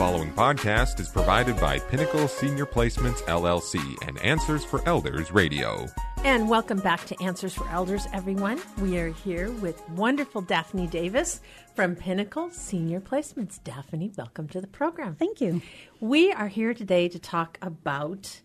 [0.00, 5.86] following podcast is provided by Pinnacle Senior Placements LLC and Answers for Elders Radio.
[6.24, 8.62] And welcome back to Answers for Elders, everyone.
[8.78, 11.42] We are here with wonderful Daphne Davis
[11.74, 13.62] from Pinnacle Senior Placements.
[13.62, 15.16] Daphne, welcome to the program.
[15.16, 15.60] Thank you.
[16.00, 18.40] We are here today to talk about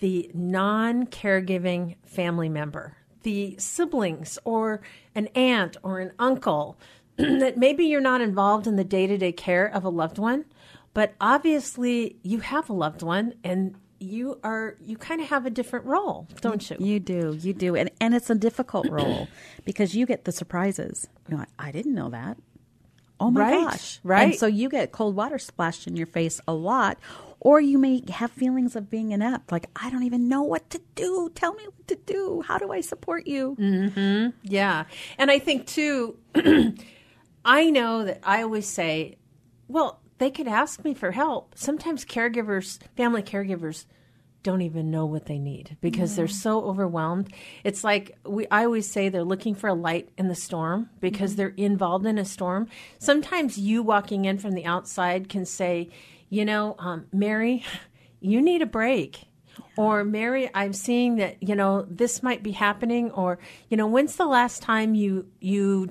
[0.00, 4.80] the non caregiving family member, the siblings or
[5.14, 6.78] an aunt or an uncle
[7.16, 10.46] that maybe you're not involved in the day to day care of a loved one,
[10.96, 15.50] but obviously you have a loved one and you are you kind of have a
[15.50, 16.76] different role, don't you?
[16.80, 19.28] You do, you do, and and it's a difficult role
[19.66, 21.06] because you get the surprises.
[21.28, 22.38] You know, I, didn't know that.
[23.20, 24.00] Oh my Right, gosh!
[24.04, 24.22] right.
[24.30, 26.98] And so you get cold water splashed in your face a lot,
[27.40, 30.80] or you may have feelings of being inept, like I don't even know what to
[30.94, 31.30] do.
[31.34, 32.42] Tell me what to do.
[32.46, 33.54] How do I support you?
[33.54, 34.28] Hmm.
[34.42, 34.84] Yeah.
[35.18, 36.16] And I think too,
[37.44, 39.16] I know that I always say,
[39.68, 41.52] well, they could ask me for help.
[41.56, 43.86] Sometimes caregivers, family caregivers,
[44.46, 47.32] don't even know what they need because they're so overwhelmed.
[47.64, 51.34] It's like we I always say they're looking for a light in the storm because
[51.34, 52.68] they're involved in a storm.
[53.00, 55.90] Sometimes you walking in from the outside can say,
[56.28, 57.64] you know, um, Mary,
[58.20, 59.24] you need a break.
[59.76, 63.10] Or Mary, I'm seeing that you know this might be happening.
[63.10, 65.90] Or you know, when's the last time you you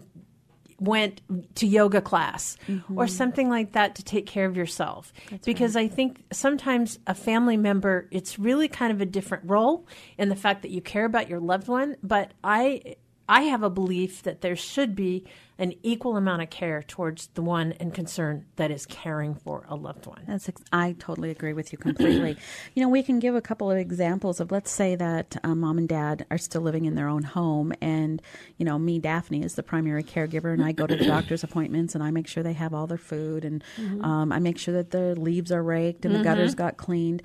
[0.80, 1.22] went
[1.56, 3.08] to yoga class or mm-hmm.
[3.08, 5.14] something like that to take care of yourself?
[5.44, 9.88] because I think sometimes a family member, it's really kind of a different role
[10.18, 11.96] in the fact that you care about your loved one.
[12.04, 12.96] But I
[13.28, 15.26] I have a belief that there should be
[15.58, 19.76] an equal amount of care towards the one and concern that is caring for a
[19.76, 20.22] loved one.
[20.28, 22.38] That's ex- I totally agree with you completely.
[22.76, 25.78] you know, we can give a couple of examples of let's say that um, mom
[25.78, 28.22] and dad are still living in their own home, and
[28.58, 31.96] you know, me, Daphne, is the primary caregiver, and I go to the doctor's appointments
[31.96, 33.64] and I make sure they have all their food, and
[34.04, 37.24] um, I make sure that the leaves are raked and the gutters got cleaned.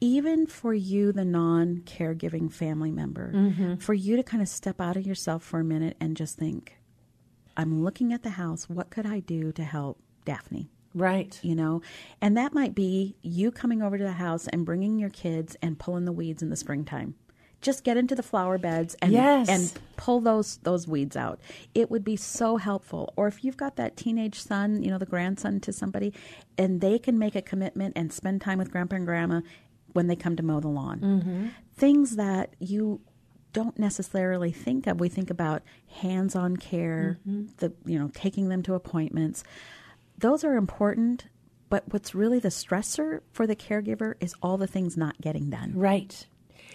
[0.00, 3.74] Even for you, the non caregiving family member, mm-hmm.
[3.76, 6.78] for you to kind of step out of yourself for a minute and just think,
[7.56, 8.68] I'm looking at the house.
[8.68, 10.70] What could I do to help Daphne?
[10.92, 11.38] Right.
[11.44, 11.82] you know
[12.20, 15.78] and that might be you coming over to the house and bringing your kids and
[15.78, 17.14] pulling the weeds in the springtime
[17.60, 19.48] just get into the flower beds and Yes.
[19.48, 21.38] and pull those those weeds out
[21.76, 25.06] it would be so helpful or if you've got that teenage son you know the
[25.06, 26.12] grandson to somebody
[26.58, 29.40] and they can make a commitment and spend time with grandpa and grandma
[29.92, 33.00] when they come to mow the lawn things that you
[33.52, 35.62] don't necessarily think of we think about
[36.00, 37.18] hands-on care
[37.58, 39.42] the you know taking them to appointments
[40.18, 41.26] those are important
[41.68, 45.72] but what's really the stressor for the caregiver is all the things not getting done
[45.74, 46.26] Right.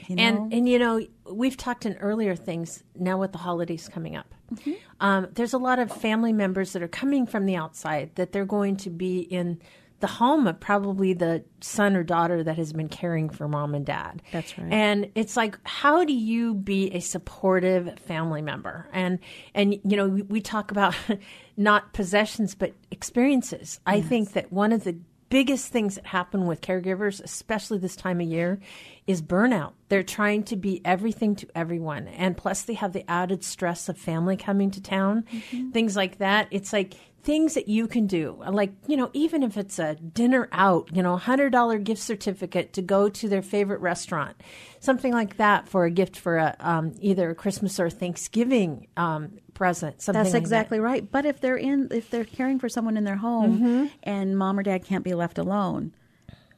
[0.07, 0.23] you know?
[0.23, 1.01] And and you know
[1.31, 4.33] we've talked in earlier things now with the holidays coming up.
[4.53, 4.73] Mm-hmm.
[4.99, 8.45] Um, there's a lot of family members that are coming from the outside that they're
[8.45, 9.59] going to be in
[10.05, 13.88] the home of probably the son or daughter that has been caring for mom and
[13.88, 14.21] dad.
[14.31, 14.71] That's right.
[14.71, 18.88] And it's like, how do you be a supportive family member?
[18.94, 19.17] And
[19.55, 20.95] and you know we, we talk about
[21.57, 23.79] not possessions but experiences.
[23.88, 24.95] I think that one of the
[25.29, 28.59] biggest things that happen with caregivers, especially this time of year,
[29.07, 29.73] is burnout.
[29.89, 32.07] They're trying to be everything to everyone.
[32.09, 35.71] And plus, they have the added stress of family coming to town, mm-hmm.
[35.71, 36.47] things like that.
[36.51, 36.94] It's like
[37.25, 38.41] things that you can do.
[38.50, 42.81] Like, you know, even if it's a dinner out, you know, $100 gift certificate to
[42.81, 44.40] go to their favorite restaurant,
[44.80, 49.34] something like that for a gift for a, um, either a Christmas or Thanksgiving um,
[49.56, 50.02] present.
[50.02, 50.46] Something That's like that.
[50.46, 51.12] exactly right.
[51.12, 53.86] But if they're in, if they're caring for someone in their home Mm-hmm.
[54.03, 55.94] and mom or dad can't be left alone,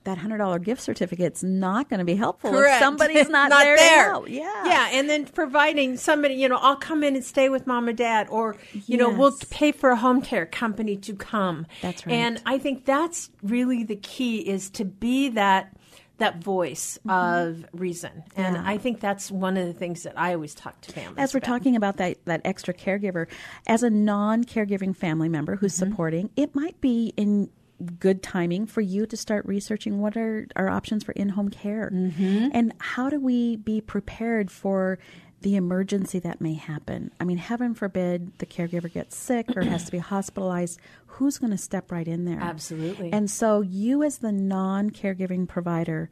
[0.08, 2.76] that hundred dollar gift certificate's not going to be helpful Correct.
[2.76, 4.30] if somebody's not, there, to help.
[4.30, 4.90] Yeah, Yeah.
[4.94, 8.28] And then providing somebody, you know, I'll come in and stay with mom or dad,
[8.30, 8.56] or,
[8.88, 11.68] you know, we'll pay for a home care company to come.
[11.82, 12.14] That's right.
[12.14, 15.74] And I think that's really the key is to be that
[16.20, 18.24] that voice of reason.
[18.36, 18.66] And Mm-hmm.
[18.66, 18.72] Yeah.
[18.72, 21.38] I think that's one of the things that I always talk to families As we're
[21.40, 21.48] about.
[21.60, 23.28] talking about that that extra caregiver,
[23.68, 25.92] as a non caregiving family member who's Mm-hmm.
[25.92, 27.50] supporting, it might be in
[28.00, 31.90] good timing for you to start researching what are our options for in home care
[31.94, 32.50] Mm-hmm.
[32.54, 34.98] and how do we be prepared for
[35.42, 37.12] the emergency that may happen.
[37.20, 40.80] I mean, heaven forbid the caregiver gets sick or has to be hospitalized.
[41.06, 42.40] Who's going to step right in there?
[42.42, 43.14] Absolutely.
[43.14, 46.10] And so, you as the non caregiving provider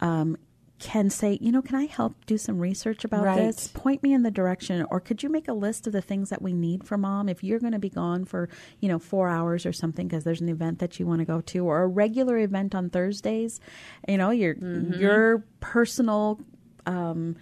[0.00, 0.36] um,
[0.78, 3.36] can say, you know, can I help do some research about Right.
[3.46, 3.68] this?
[3.68, 6.42] Point me in the direction, or could you make a list of the things that
[6.42, 8.48] we need for mom if you're going to be gone for,
[8.80, 11.40] you know, four hours or something because there's an event that you want to go
[11.40, 13.58] to, or a regular event on Thursdays,
[14.06, 14.54] you know, your
[14.98, 16.40] your personal
[16.84, 17.36] um,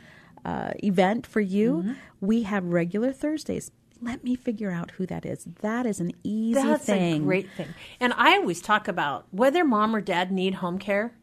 [0.45, 1.95] uh, event for you.
[2.21, 3.71] We have regular Thursdays.
[4.01, 5.45] let me figure out who that is.
[5.63, 7.23] That is an easy That's thing.
[7.23, 7.75] a great thing.
[8.01, 11.15] And I always talk about whether mom or dad need home care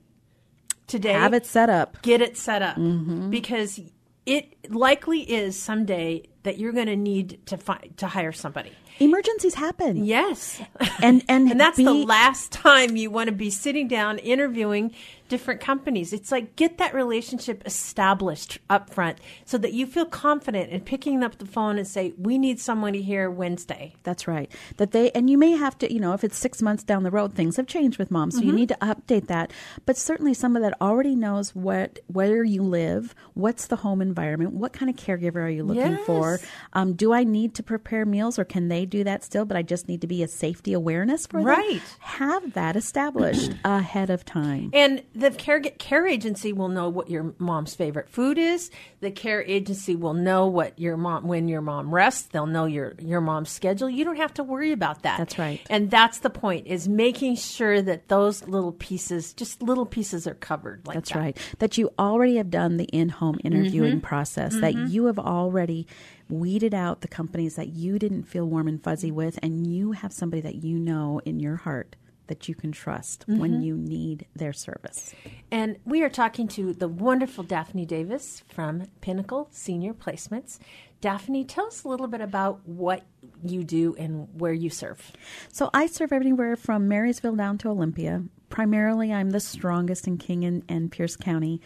[0.92, 1.14] today.
[1.14, 2.02] Have it set up.
[2.02, 3.30] Get it set up Mm-hmm.
[3.32, 3.80] because
[4.26, 8.72] it likely is someday that you're going to need to find to hire somebody.
[9.00, 10.04] Emergencies happen.
[10.06, 10.62] Yes.
[11.02, 14.94] And and, and that's the last time you want to be sitting down interviewing
[15.28, 16.12] different companies.
[16.12, 21.24] It's like get that relationship established up front so that you feel confident in picking
[21.24, 24.52] up the phone and say, "We need somebody here Wednesday." That's right.
[24.78, 27.12] That they and you may have to, you know, if it's six months down the
[27.12, 28.48] road, things have changed with mom, so Mm-hmm.
[28.50, 29.52] you need to update that.
[29.86, 34.74] But certainly, someone that already knows what where you live, what's the home environment, what
[34.74, 36.31] kind of caregiver are you looking for?
[36.40, 36.46] Yes.
[36.74, 39.46] Um, do I need to prepare meals, or can they do that still?
[39.46, 41.46] But I just need to be a safety awareness for them.
[41.48, 41.82] Right.
[42.00, 44.70] Have that established ahead of time.
[44.74, 48.70] And the care care agency will know what your mom's favorite food is.
[49.02, 52.24] The care agency will know what your mom when your mom rests.
[52.28, 53.90] They'll know your your mom's schedule.
[53.90, 55.18] You don't have to worry about that.
[55.18, 55.62] That's right.
[55.70, 60.34] And that's the point is making sure that those little pieces, just little pieces, are
[60.36, 60.86] covered.
[60.88, 61.20] Like That's that.
[61.20, 61.38] right.
[61.60, 64.00] That you already have done the in home interviewing Mm-hmm.
[64.02, 65.88] process, that you have already
[66.32, 70.14] weeded out the companies that you didn't feel warm and fuzzy with, and you have
[70.14, 71.96] somebody that you know in your heart
[72.28, 73.40] that you can trust Mm-hmm.
[73.40, 75.14] when you need their service.
[75.52, 80.58] And we are talking to the wonderful Daphne Davis from Pinnacle Senior Placements.
[81.02, 83.04] Daphne, tell us a little bit about what
[83.44, 85.12] you do and where you serve.
[85.52, 88.24] So I serve everywhere from Marysville down to Olympia.
[88.52, 91.62] Primarily, I'm the strongest in King and, and Pierce County.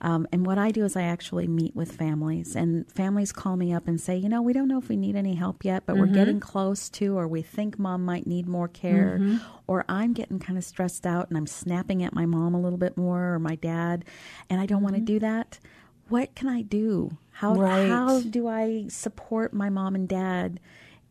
[0.00, 3.74] Um, and what I do is I actually meet with families, and families call me
[3.74, 5.96] up and say, you know, we don't know if we need any help yet, but
[5.96, 6.14] we're mm-hmm.
[6.14, 9.36] getting close to, or we think mom might need more care, mm-hmm.
[9.66, 12.78] or I'm getting kind of stressed out and I'm snapping at my mom a little
[12.78, 14.06] bit more, or my dad,
[14.48, 15.04] and I don't want to mm-hmm.
[15.04, 15.58] do that.
[16.08, 17.18] What can I do?
[17.32, 17.88] How, Right.
[17.88, 20.58] how do I support my mom and dad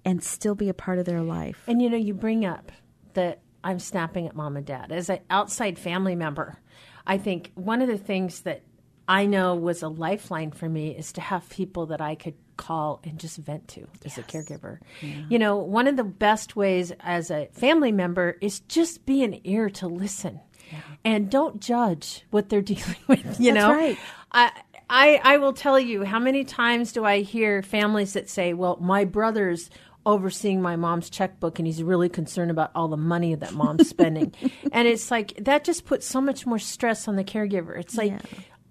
[0.04, 1.64] and still be a part of their life?
[1.68, 2.72] And you know, you bring up
[3.14, 4.92] that I'm snapping at mom and dad.
[4.92, 6.58] As an outside family member,
[7.06, 8.62] I think one of the things that
[9.08, 13.00] I know was a lifeline for me is to have people that I could call
[13.04, 14.80] and just vent to as a caregiver.
[15.02, 19.40] You know, one of the best ways as a family member is just be an
[19.46, 20.42] ear to listen.
[21.04, 23.74] And don't judge what they're dealing with, you That's know.
[23.74, 23.98] right.
[24.32, 24.52] I,
[24.90, 28.78] I I will tell you how many times do I hear families that say, "Well,
[28.80, 29.70] my brother's
[30.06, 34.34] overseeing my mom's checkbook and he's really concerned about all the money that mom's spending."
[34.72, 37.78] and it's like that just puts so much more stress on the caregiver.
[37.78, 38.14] It's like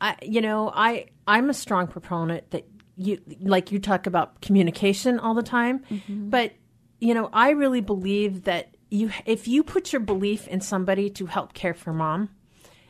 [0.01, 2.67] I you know, I I'm a strong proponent that
[2.97, 6.31] you like you talk about communication all the time, mm-hmm.
[6.31, 6.53] but
[7.01, 11.27] you know, I really believe that you if you put your belief in somebody to
[11.27, 12.31] help care for mom,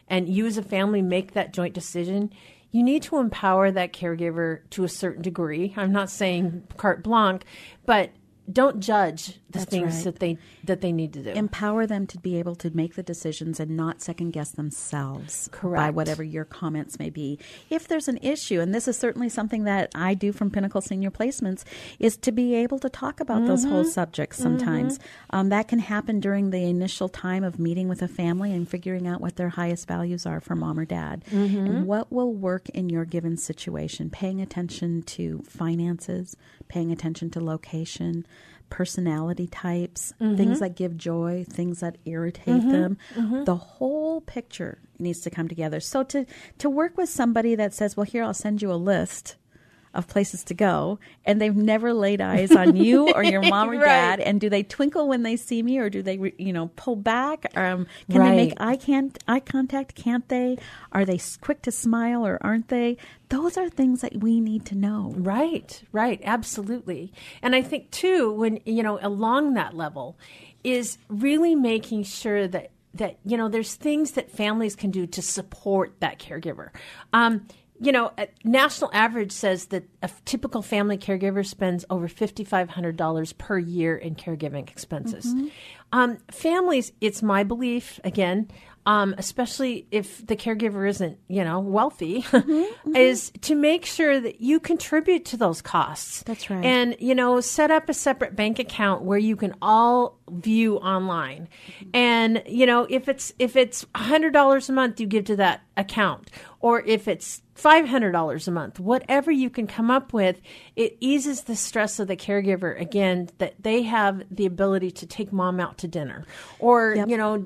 [0.08, 2.32] and you as a family make that joint decision,
[2.70, 5.74] you need to empower that caregiver to a certain degree.
[5.76, 7.42] I'm not saying carte blanche,
[7.86, 8.10] but
[8.50, 10.04] don't judge the That's things right.
[10.04, 11.30] that they that they need to do.
[11.30, 15.76] empower them to be able to make the decisions and not second guess themselves Correct.
[15.80, 17.38] by whatever your comments may be.
[17.70, 21.10] If there's an issue, and this is certainly something that I do from Pinnacle Senior
[21.10, 21.64] Placements,
[21.98, 23.88] is to be able to talk about those whole Mm-hmm.
[23.90, 24.98] subjects sometimes.
[25.30, 29.06] Um, that can happen during the initial time of meeting with a family and figuring
[29.06, 31.56] out what their highest values are for mom or dad Mm-hmm.
[31.66, 34.10] and what will work in your given situation.
[34.10, 36.36] Paying attention to finances,
[36.68, 38.26] paying attention to location,
[38.70, 40.36] personality types, Mm-hmm.
[40.36, 42.98] things that give joy, things that irritate them.
[43.44, 45.80] The whole picture needs to come together.
[45.80, 46.26] So to
[46.58, 49.36] to work with somebody that says, "Well, here I'll send you a list."
[49.98, 53.72] Of places to go, and they've never laid eyes on you or your mom or
[53.78, 53.84] Right.
[53.84, 54.20] dad.
[54.20, 57.50] And do they twinkle when they see me, or do they, you know, pull back?
[57.56, 59.96] Um, can they make eye can't eye contact?
[59.96, 60.56] Can't they?
[60.92, 62.96] Are they quick to smile or aren't they?
[63.28, 65.12] Those are things that we need to know.
[65.16, 67.12] Right, right, absolutely.
[67.42, 70.16] And I think too, when you know, along that level,
[70.62, 75.22] is really making sure that that you know, there's things that families can do to
[75.22, 76.70] support that caregiver.
[77.12, 77.46] Um,
[77.80, 78.12] you know,
[78.44, 83.58] national average says that a typical family caregiver spends over fifty five hundred dollars per
[83.58, 85.32] year in caregiving expenses.
[85.92, 88.48] Um, families, it's my belief again.
[88.86, 92.24] Um, especially if the caregiver isn't, you know, wealthy,
[92.94, 96.22] is to make sure that you contribute to those costs.
[96.22, 96.64] That's right.
[96.64, 101.48] And you know, set up a separate bank account where you can all view online.
[101.92, 105.60] And you know, if it's if it's hundred dollars a month, you give to that
[105.76, 106.30] account,
[106.60, 110.40] or if it's five hundred dollars a month, whatever you can come up with,
[110.76, 115.32] it eases the stress of the caregiver again that they have the ability to take
[115.32, 116.24] mom out to dinner,
[116.60, 117.08] or Yep.
[117.08, 117.44] you know,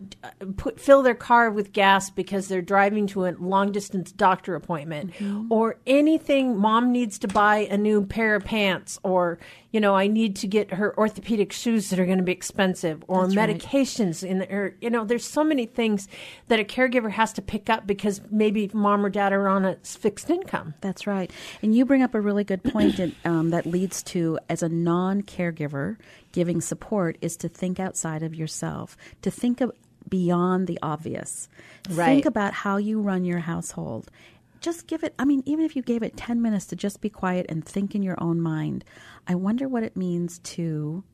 [0.58, 5.14] put fill their car with gas because they're driving to a long distance doctor appointment,
[5.14, 5.50] mm-hmm.
[5.50, 6.58] or anything.
[6.58, 9.38] Mom needs to buy a new pair of pants, or
[9.70, 13.02] you know, I need to get her orthopedic shoes that are going to be expensive,
[13.08, 13.48] or That's right.
[13.48, 14.22] medications.
[14.22, 16.06] In or you know, there's so many things
[16.48, 19.78] that a caregiver has to pick up because maybe mom or dad are on a
[20.02, 20.74] fixed income.
[20.80, 21.30] That's right.
[21.62, 24.68] And you bring up a really good point that, um, that leads to, as a
[24.68, 25.96] non caregiver,
[26.32, 29.70] giving support is to think outside of yourself, to think of
[30.08, 31.48] beyond the obvious.
[31.88, 32.06] Right.
[32.06, 34.10] Think about how you run your household.
[34.60, 37.08] Just give it, I mean, even if you gave it 10 minutes to just be
[37.08, 38.84] quiet and think in your own mind,
[39.26, 41.04] I wonder what it means to.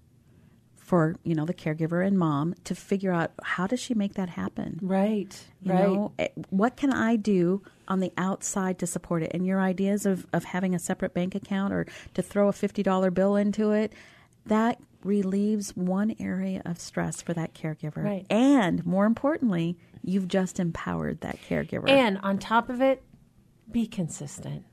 [0.89, 4.31] For you know the caregiver and mom to figure out how does she make that
[4.31, 5.37] happen, Right.
[5.61, 9.33] you know, eh, what can I do on the outside to support it?
[9.35, 13.13] And your ideas of, of having a separate bank account or to throw a $50
[13.13, 13.93] bill into it,
[14.47, 18.03] that relieves one area of stress for that caregiver.
[18.03, 18.27] Right.
[18.31, 21.89] And more importantly, you've just empowered that caregiver.
[21.89, 23.03] And on top of it,
[23.71, 24.65] be consistent.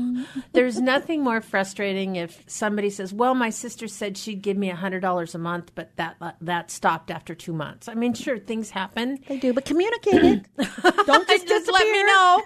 [0.52, 5.34] There's nothing more frustrating if somebody says, "Well, my sister said she'd give me $100
[5.34, 9.18] a month, but that that stopped after 2 months." I mean, sure, things happen.
[9.28, 10.46] they do, but communicate it.
[11.06, 12.42] Don't just, Just let me know.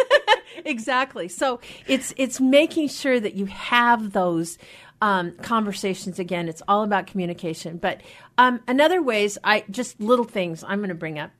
[0.64, 1.28] exactly.
[1.28, 4.58] So it's it's making sure that you have those
[5.00, 6.48] um, conversations again.
[6.48, 7.78] It's all about communication.
[7.78, 8.00] But
[8.36, 11.30] um, another ways, I just little things I'm going to bring up.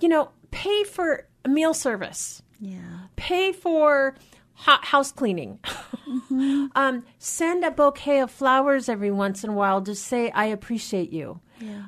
[0.00, 2.42] You know, pay for meal service.
[2.64, 3.08] Yeah.
[3.16, 4.16] Pay for
[4.54, 5.58] hot house cleaning.
[6.74, 9.82] um, send a bouquet of flowers every once in a while.
[9.82, 11.40] Just say I appreciate you.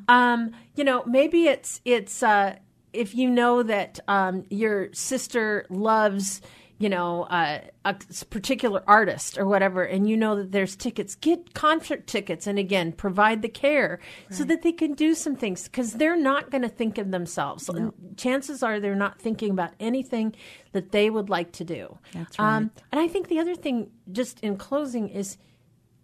[0.09, 2.56] Um, you know, maybe it's it's uh,
[2.92, 6.42] if you know that um, your sister loves
[6.78, 7.95] you know uh, a
[8.30, 12.92] particular artist or whatever, and you know that there's tickets, get concert tickets, and again
[12.92, 13.99] provide the care
[14.30, 17.71] so that they can do some things because they're not going to think of themselves.
[18.16, 20.35] Chances are they're not thinking about anything
[20.73, 21.99] that they would like to do.
[22.12, 25.38] That's Um, and I think the other thing, just in closing, is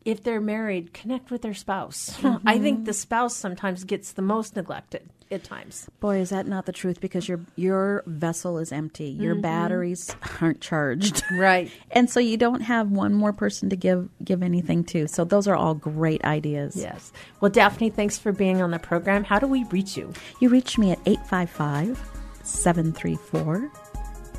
[0.05, 2.19] if they're married, connect with their spouse.
[2.47, 5.89] I think the spouse sometimes gets the most neglected at times.
[6.01, 9.07] Boy, is that not the truth because your your vessel is empty.
[9.07, 9.43] Your mm-hmm.
[9.43, 11.23] batteries aren't charged.
[11.33, 11.71] Right.
[11.95, 15.07] And so you don't have one more person to give give anything to.
[15.09, 16.75] So those are all great ideas.
[16.75, 17.13] Yes.
[17.41, 19.25] Well, Daphne, thanks for being on the program.
[19.25, 20.13] How do we reach you?
[20.41, 22.01] You reach me at 855
[22.43, 23.71] 734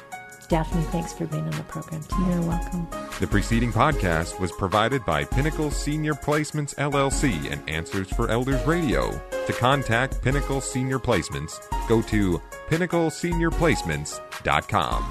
[0.49, 2.17] Daphne, thanks for being on the program today.
[2.27, 2.87] You're welcome.
[3.19, 9.11] The preceding podcast was provided by Pinnacle Senior Placements LLC and Answers for Elders Radio.
[9.45, 11.59] To contact Pinnacle Senior Placements,
[11.89, 15.03] go to pinnacleseniorplacements.com.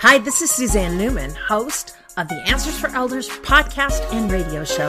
[0.00, 4.88] Hi, this is Suzanne Newman, host of the Answers for Elders podcast and radio show.